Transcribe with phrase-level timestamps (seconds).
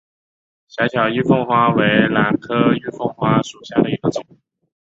[0.67, 4.25] 小巧玉凤花为兰科玉凤花属下的一个种。